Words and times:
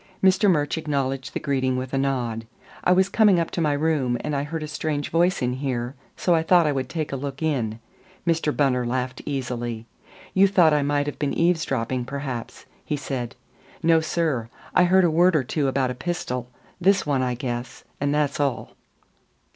Mr. 0.23 0.49
Murch 0.49 0.79
acknowledged 0.79 1.31
the 1.31 1.39
greeting 1.39 1.77
with 1.77 1.93
a 1.93 1.97
nod. 1.99 2.47
"I 2.83 2.91
was 2.91 3.07
coming 3.07 3.39
up 3.39 3.51
to 3.51 3.61
my 3.61 3.73
room, 3.73 4.17
and 4.21 4.35
I 4.35 4.41
heard 4.41 4.63
a 4.63 4.67
strange 4.67 5.11
voice 5.11 5.43
in 5.43 5.53
here, 5.53 5.93
so 6.17 6.33
I 6.33 6.41
thought 6.41 6.65
I 6.65 6.71
would 6.71 6.89
take 6.89 7.11
a 7.11 7.15
look 7.15 7.43
in." 7.43 7.79
Mr. 8.25 8.51
Bunner 8.57 8.83
laughed 8.83 9.21
easily. 9.27 9.85
"You 10.33 10.47
thought 10.47 10.73
I 10.73 10.81
might 10.81 11.05
have 11.05 11.19
been 11.19 11.35
eavesdropping, 11.37 12.05
perhaps," 12.05 12.65
he 12.83 12.97
said. 12.97 13.35
"No, 13.83 13.99
sir; 13.99 14.49
I 14.73 14.85
heard 14.85 15.03
a 15.03 15.11
word 15.11 15.35
or 15.35 15.43
two 15.43 15.67
about 15.67 15.91
a 15.91 15.93
pistol 15.93 16.49
this 16.79 17.05
one, 17.05 17.21
I 17.21 17.35
guess 17.35 17.83
and 17.99 18.11
that's 18.11 18.39
all." 18.39 18.71